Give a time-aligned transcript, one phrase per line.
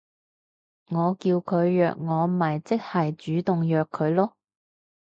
[0.87, 4.31] 我叫佢約我咪即係主動約佢囉